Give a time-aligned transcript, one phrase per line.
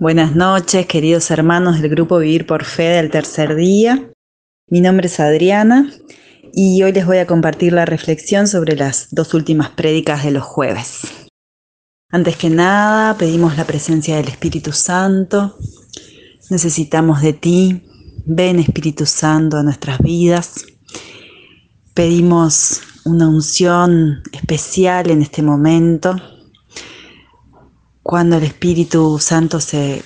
[0.00, 4.10] Buenas noches, queridos hermanos del grupo Vivir por Fe del tercer día.
[4.68, 5.90] Mi nombre es Adriana
[6.52, 10.44] y hoy les voy a compartir la reflexión sobre las dos últimas prédicas de los
[10.44, 11.00] jueves.
[12.10, 15.56] Antes que nada, pedimos la presencia del Espíritu Santo.
[16.48, 17.82] Necesitamos de ti.
[18.24, 20.64] Ven Espíritu Santo a nuestras vidas.
[21.94, 26.14] Pedimos una unción especial en este momento
[28.08, 30.02] cuando el Espíritu Santo se,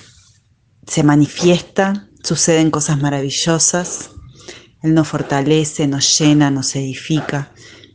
[0.85, 4.09] se manifiesta, suceden cosas maravillosas.
[4.81, 7.53] Él nos fortalece, nos llena, nos edifica,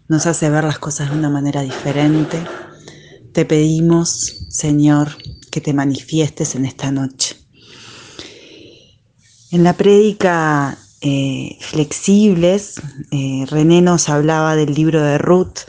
[0.08, 2.42] nos hace ver las cosas de una manera diferente.
[3.34, 5.10] Te pedimos, Señor,
[5.50, 7.36] que te manifiestes en esta noche.
[9.50, 15.68] En la prédica eh, Flexibles, eh, René nos hablaba del libro de Ruth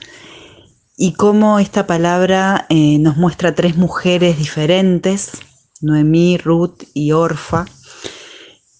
[1.02, 5.32] y cómo esta palabra eh, nos muestra tres mujeres diferentes,
[5.80, 7.66] Noemí, Ruth y Orfa,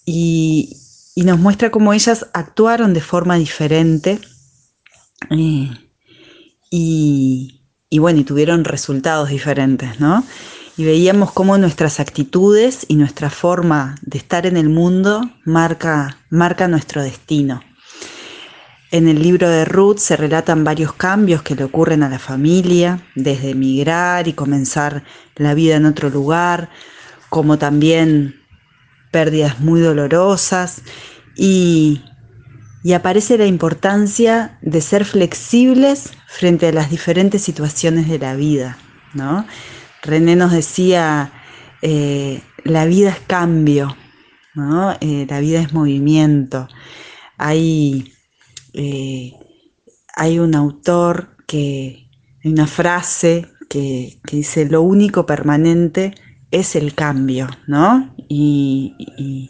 [0.04, 0.76] y,
[1.16, 4.20] nos muestra cómo ellas actuaron de forma diferente
[5.30, 5.70] eh,
[6.70, 7.58] y,
[7.98, 10.24] bueno, y tuvieron resultados diferentes, ¿no?
[10.76, 16.68] Y veíamos cómo nuestras actitudes y nuestra forma de estar en el mundo marca, marca
[16.68, 17.62] nuestro destino.
[18.92, 23.00] En el libro de Ruth se relatan varios cambios que le ocurren a la familia,
[23.14, 25.04] desde emigrar y comenzar
[25.36, 26.70] la vida en otro lugar,
[27.28, 28.40] como también
[29.12, 30.82] pérdidas muy dolorosas
[31.36, 32.02] y,
[32.92, 38.76] aparece la importancia de ser flexibles frente a las diferentes situaciones de la vida.
[39.14, 39.46] ¿no?
[40.02, 41.30] René nos decía,
[41.82, 43.96] eh, la vida es cambio,
[44.54, 44.96] ¿no?
[45.00, 46.68] Eh, la vida es movimiento.
[47.36, 48.14] Hay
[48.74, 49.32] eh,
[50.14, 52.08] hay un autor que,
[52.44, 56.14] hay una frase que, dice, lo único permanente
[56.50, 58.14] es el cambio, ¿no?
[58.28, 59.48] Y,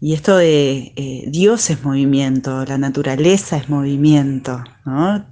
[0.00, 5.26] esto de eh, Dios es movimiento, la naturaleza es movimiento, ¿no?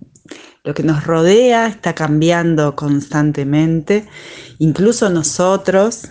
[0.62, 4.06] Lo que nos rodea está cambiando constantemente,
[4.59, 6.10] incluso nosotros,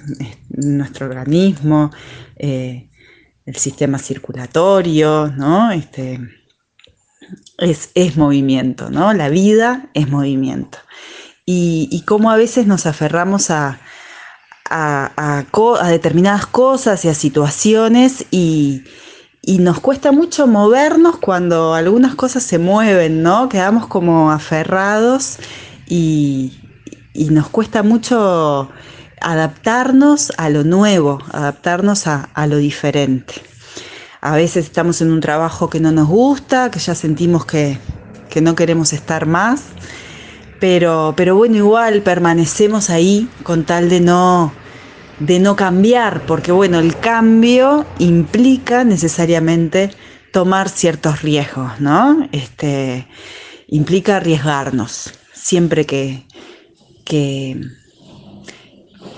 [0.49, 1.91] nuestro organismo,
[2.35, 2.89] eh,
[3.45, 5.71] el sistema circulatorio, ¿no?
[5.71, 6.19] Este,
[7.57, 9.13] es, movimiento, ¿no?
[9.13, 10.77] La vida es movimiento.
[11.45, 13.79] Y, y cómo a veces nos aferramos a,
[14.69, 18.83] a, determinadas cosas y a situaciones y,
[19.59, 23.47] nos cuesta mucho movernos cuando algunas cosas se mueven, ¿no?
[23.47, 25.37] Quedamos como aferrados
[25.87, 26.59] y,
[27.31, 28.69] nos cuesta mucho
[29.21, 33.47] adaptarnos a lo nuevo, adaptarnos a lo diferente.
[34.27, 37.79] A veces estamos en un trabajo que no nos gusta, que ya sentimos que,
[38.41, 39.63] no queremos estar más,
[40.59, 44.51] pero, pero bueno, igual permanecemos ahí con tal de no,
[45.19, 49.91] de no cambiar, porque bueno, el cambio implica necesariamente
[50.33, 52.27] tomar ciertos riesgos, ¿no?
[52.33, 53.07] Este,
[53.69, 55.13] implica arriesgarnos.
[55.31, 56.25] Siempre que,
[57.05, 57.61] que,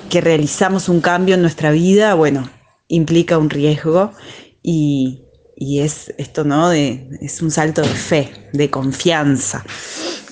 [0.07, 2.47] que realizamos un cambio en nuestra vida, bueno,
[2.87, 4.13] implica un riesgo
[4.61, 5.25] y,
[5.57, 6.71] es esto, ¿no?
[6.71, 9.63] es un salto de fe, de confianza.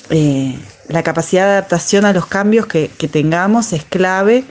[0.10, 0.58] Eh,
[0.88, 4.46] la capacidad de adaptación a los cambios que, tengamos es clave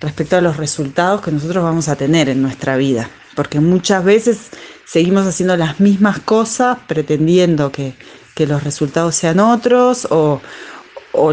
[0.00, 4.38] respecto a los resultados que nosotros vamos a tener en nuestra vida, porque muchas veces
[4.86, 7.94] seguimos haciendo las mismas cosas pretendiendo que,
[8.40, 10.40] los resultados sean otros o,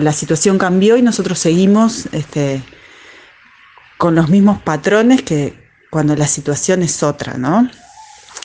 [0.02, 2.62] la situación cambió y nosotros seguimos este,
[3.97, 5.53] con los mismos patrones que
[5.90, 7.69] cuando la situación es otra, ¿no?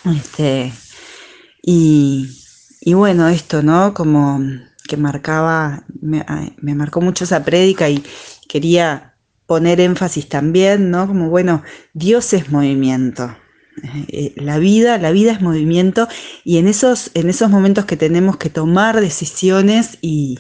[0.04, 0.72] Este,
[1.62, 2.28] y,
[2.94, 3.94] bueno, esto, ¿no?
[3.94, 4.40] Como
[4.88, 8.02] que marcaba, me, marcó mucho esa prédica y
[8.48, 9.14] quería
[9.46, 11.06] poner énfasis también, ¿no?
[11.06, 11.62] Como, bueno,
[11.92, 13.36] Dios es movimiento.
[14.08, 16.06] Eh, la vida, la vida es movimiento
[16.44, 20.38] y en esos, en esos momentos que tenemos que tomar decisiones y,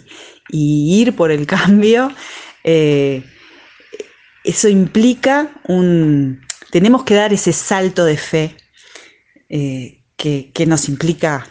[0.50, 2.10] ir por el cambio,
[2.64, 3.24] eh,
[4.44, 8.56] eso implica un, tenemos que dar ese salto de fe
[9.52, 11.46] eh, que, nos implica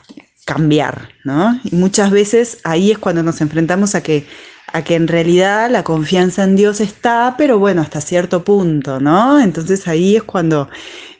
[0.45, 1.59] cambiar, ¿no?
[1.63, 4.25] Y muchas veces ahí es cuando nos enfrentamos a que,
[4.73, 9.39] a que en realidad la confianza en Dios está, pero bueno, hasta cierto punto, ¿no?
[9.39, 10.67] Entonces ahí es cuando,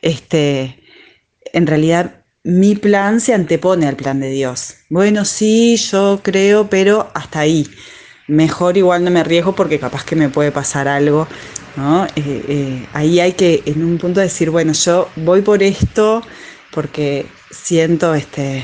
[0.01, 0.81] este,
[1.53, 4.77] en realidad mi plan se antepone al plan de Dios.
[4.89, 7.67] Bueno, sí, yo creo, pero hasta ahí.
[8.27, 11.27] Mejor igual no me arriesgo porque capaz que me puede pasar algo,
[11.75, 12.05] ¿no?
[12.05, 12.11] Eh,
[12.47, 16.23] eh, ahí hay que en un punto decir, bueno, yo voy por esto,
[16.71, 18.63] porque siento este,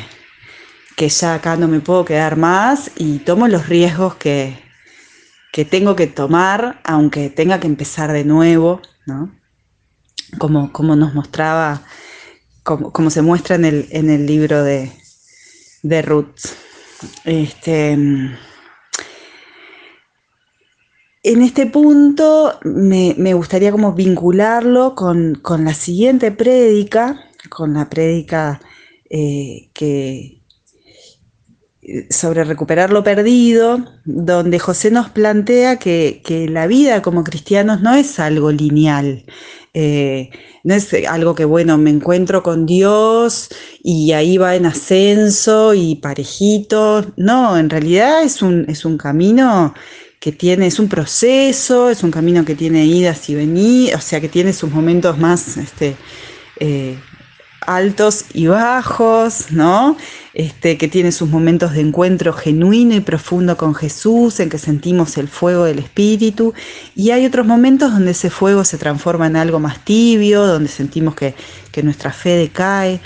[0.95, 4.57] que ya acá no me puedo quedar más y tomo los riesgos que,
[5.51, 9.31] que tengo que tomar, aunque tenga que empezar de nuevo, ¿no?
[10.38, 11.83] como, como nos mostraba,
[12.63, 14.92] como, como, se muestra en el, en el libro de,
[15.83, 16.36] de Ruth.
[17.25, 18.38] Este, en
[21.24, 28.60] este punto me, me gustaría como vincularlo con, con, la siguiente prédica, con la prédica
[29.10, 30.38] eh, que,
[32.10, 38.20] sobre recuperar lo perdido, donde José nos plantea que, la vida como cristianos no es
[38.20, 39.26] algo lineal,
[39.74, 40.30] eh,
[40.64, 43.50] no es algo que, bueno, me encuentro con Dios
[43.84, 49.74] y ahí va en ascenso y parejito, no, en realidad es un, es un camino
[50.20, 54.20] que tiene, es un proceso, es un camino que tiene idas y venidas, o sea,
[54.20, 55.96] que tiene sus momentos más este,
[56.60, 56.98] eh,
[57.68, 59.98] altos y bajos, ¿no?
[60.34, 65.18] Este, que tiene sus momentos de encuentro genuino y profundo con Jesús, en que sentimos
[65.18, 66.54] el fuego del Espíritu,
[66.96, 71.14] y hay otros momentos donde ese fuego se transforma en algo más tibio, donde sentimos
[71.16, 71.36] que,
[71.84, 73.00] nuestra fe decae,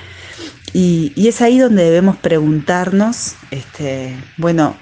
[0.73, 4.77] y, es ahí donde debemos preguntarnos, este, bueno,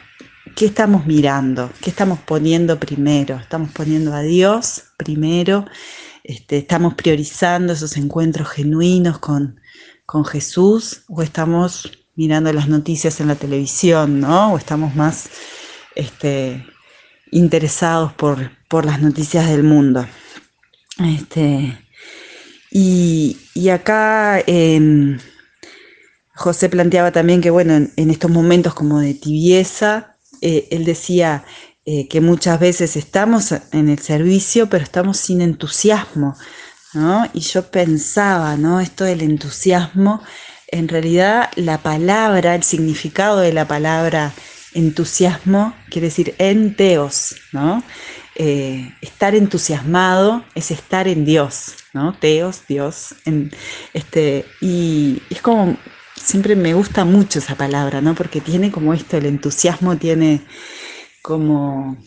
[0.56, 1.72] ¿qué estamos mirando?
[1.82, 3.38] ¿Qué estamos poniendo primero?
[3.38, 5.66] ¿Estamos poniendo a Dios primero?
[6.24, 9.60] Este, ¿Estamos priorizando esos encuentros genuinos con,
[10.10, 14.54] con Jesús o estamos mirando las noticias en la televisión, ¿no?
[14.54, 15.30] O estamos más
[15.94, 16.66] este,
[17.30, 18.40] interesados por,
[18.86, 20.08] las noticias del mundo.
[20.98, 21.78] Este,
[22.72, 23.38] y,
[23.72, 25.20] acá em,
[26.34, 31.46] José planteaba también que, bueno, en, estos momentos como de tibieza, eh, él decía
[31.86, 36.36] eh, que muchas veces estamos en el servicio, pero estamos sin entusiasmo.
[37.34, 38.80] Y yo pensaba, ¿no?
[38.80, 40.24] Esto del entusiasmo,
[40.68, 44.34] en realidad la palabra, el significado de la palabra
[44.74, 47.84] entusiasmo quiere decir enteos, ¿no?
[48.36, 52.14] Eh, estar entusiasmado es estar en Dios, ¿no?
[52.14, 53.16] Teos, Dios.
[53.26, 53.52] En,
[53.94, 55.78] este, y es como,
[56.16, 58.16] siempre me gusta mucho esa palabra, ¿no?
[58.16, 60.42] Porque tiene como esto, el entusiasmo tiene
[61.22, 61.98] como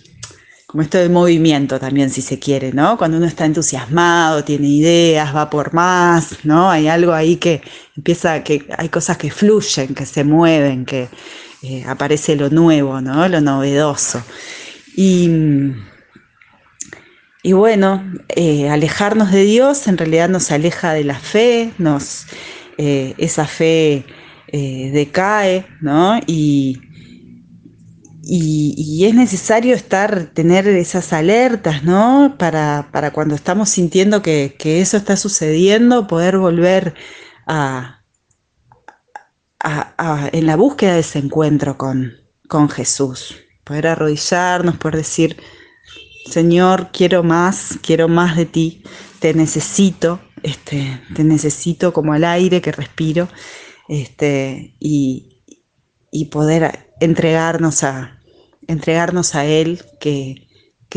[0.73, 2.97] como esto de movimiento también, si se quiere, ¿no?
[2.97, 6.71] Cuando uno está entusiasmado, tiene ideas, va por más, ¿no?
[6.71, 7.61] Hay algo ahí que
[7.95, 11.11] empieza, que hay cosas que fluyen, que se mueven, que
[11.63, 13.29] eh, aparece lo nuevo, ¿no?
[13.29, 14.25] Lo novedoso.
[14.97, 15.29] Y,
[17.43, 22.25] y bueno, eh, alejarnos de Dios en realidad nos aleja de la fe, nos,
[22.79, 24.07] eh, esa fe
[24.51, 26.19] decae, ¿no?
[26.27, 26.81] Y,
[28.25, 32.37] y, es necesario estar, tener esas alertas, ¿no?
[32.39, 36.95] Para, cuando estamos sintiendo que, eso está sucediendo, poder volver
[37.47, 38.05] a,
[40.33, 42.13] en la búsqueda de ese encuentro con,
[42.49, 43.37] con Jesús.
[43.65, 45.37] Poder arrodillarnos, poder decir,
[46.27, 48.85] Señor, quiero más, quiero más de ti,
[49.19, 53.29] te necesito, este, te necesito como el aire que respiro,
[53.89, 55.43] este, y,
[56.13, 58.21] y poder entregarnos a,
[58.67, 60.49] entregarnos a Él, que,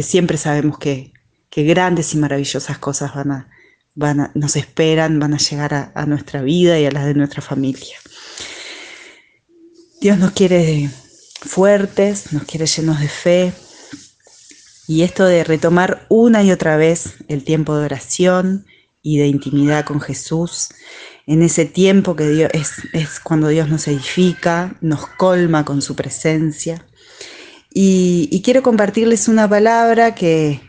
[0.02, 1.14] siempre sabemos que,
[1.56, 3.50] grandes y maravillosas cosas van a,
[3.96, 7.42] van nos esperan, van a llegar a, a, nuestra vida y a las de nuestra
[7.42, 7.98] familia.
[10.02, 10.90] Dios nos quiere
[11.42, 13.54] fuertes, nos quiere llenos de fe.
[14.88, 18.66] Y esto de retomar una y otra vez el tiempo de oración
[19.06, 20.70] y de intimidad con Jesús
[21.28, 26.84] en ese tiempo que Dios es, cuando Dios nos edifica, nos colma con su presencia.
[27.72, 30.60] Y, quiero compartirles una palabra que,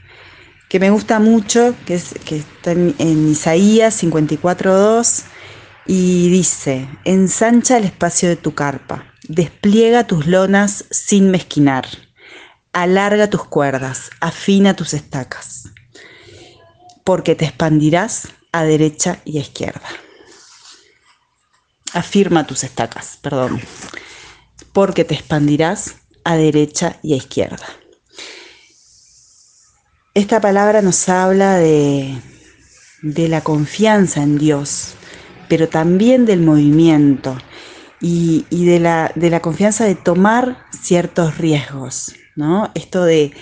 [0.79, 5.25] me gusta mucho, que, es, que está en, en Isaías 54.2,
[5.87, 11.87] y dice, ensancha el espacio de tu carpa, despliega tus lonas sin mezquinar,
[12.75, 15.56] alarga tus cuerdas, afina tus estacas,
[17.07, 19.89] porque te expandirás a derecha y a izquierda
[21.97, 23.61] afirma tus estacas, perdón,
[24.73, 27.67] porque te expandirás a derecha y a izquierda.
[30.15, 32.15] Esta palabra nos habla de,
[33.03, 34.95] de la confianza en Dios,
[35.49, 37.37] pero también del movimiento
[38.01, 42.71] y, de, la, de la confianza de tomar ciertos riesgos, ¿no?
[42.75, 43.33] Esto de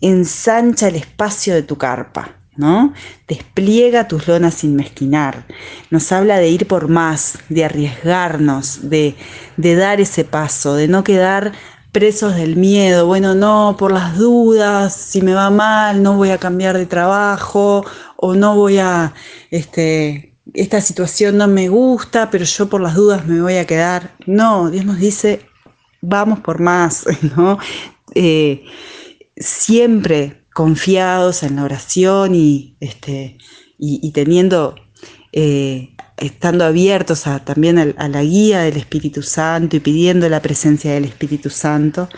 [0.00, 2.36] ensancha el espacio de tu carpa.
[2.56, 2.92] ¿No?
[3.28, 5.46] Despliega tus lonas sin mezquinar.
[5.90, 9.14] Nos habla de ir por más, de arriesgarnos, de,
[9.56, 11.52] de dar ese paso, de no quedar
[11.92, 13.06] presos del miedo.
[13.06, 17.84] Bueno, no, por las dudas, si me va mal, no voy a cambiar de trabajo
[18.16, 19.14] o no voy a,
[19.50, 24.14] este, esta situación no me gusta, pero yo por las dudas me voy a quedar.
[24.26, 25.46] No, Dios nos dice,
[26.00, 27.58] vamos por más, ¿no?
[28.14, 28.64] Eh,
[29.36, 33.36] siempre confiados en la oración y, este,
[33.76, 34.74] y, teniendo,
[35.30, 40.94] eh, estando abiertos a, también a, la guía del Espíritu Santo y pidiendo la presencia
[40.94, 42.08] del Espíritu Santo,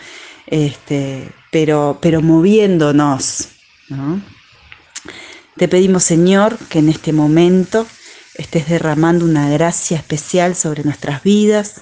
[0.47, 3.49] este, pero, pero moviéndonos.
[5.57, 7.85] Te pedimos, Señor, que en este momento
[8.35, 11.81] estés derramando una gracia especial sobre nuestras vidas.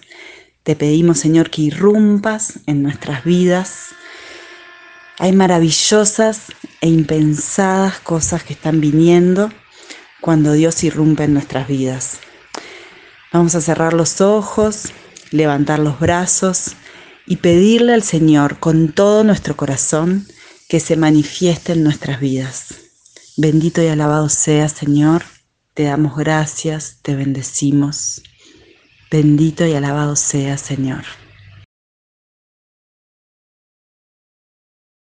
[0.64, 3.90] Te pedimos, Señor, que irrumpas en nuestras vidas.
[5.20, 9.52] Hay maravillosas e impensadas cosas que están viniendo
[10.22, 12.20] cuando Dios irrumpe en nuestras vidas.
[13.34, 14.94] Vamos a cerrar los ojos,
[15.32, 16.76] levantar los brazos
[17.26, 20.28] y pedirle al Señor con todo nuestro corazón
[20.70, 22.76] que se manifieste en nuestras vidas.
[23.38, 25.24] Bendito y alabado sea, Señor.
[25.74, 28.22] Te damos gracias, te bendecimos.
[29.10, 31.04] Bendito y alabado sea, Señor.